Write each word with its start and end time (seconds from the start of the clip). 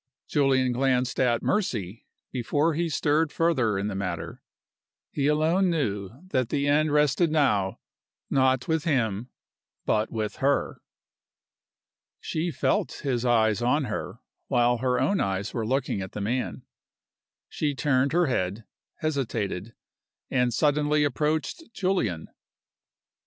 Julian 0.27 0.71
glanced 0.71 1.19
at 1.19 1.43
Mercy 1.43 2.07
before 2.31 2.73
he 2.73 2.89
stirred 2.89 3.31
further 3.31 3.77
in 3.77 3.85
the 3.87 3.93
matter. 3.93 4.41
He 5.11 5.27
alone 5.27 5.69
knew 5.69 6.09
that 6.29 6.49
the 6.49 6.67
end 6.67 6.91
rested 6.91 7.29
now 7.31 7.77
not 8.27 8.67
with 8.67 8.83
him 8.83 9.29
but 9.85 10.11
with 10.11 10.37
her. 10.37 10.81
She 12.19 12.49
felt 12.49 13.01
his 13.03 13.23
eye 13.23 13.53
on 13.63 13.83
her 13.83 14.17
while 14.47 14.79
her 14.79 14.99
own 14.99 15.19
eyes 15.19 15.53
were 15.53 15.67
looking 15.67 16.01
at 16.01 16.13
the 16.13 16.21
man. 16.21 16.63
She 17.47 17.75
turned 17.75 18.11
her 18.11 18.25
head 18.25 18.63
hesitated 19.01 19.75
and 20.31 20.51
suddenly 20.51 21.03
approached 21.03 21.71
Julian. 21.73 22.27